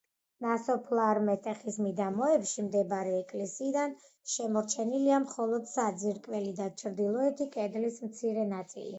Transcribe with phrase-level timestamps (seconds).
[0.43, 3.93] ნასოფლარ მეტეხის მიდამოებში მდებარე ეკლესიიდან
[4.35, 8.89] შემორჩენილია მხოლოდ საძირკველი და ჩრდილოეთი კედლის მცირე ნაწილი.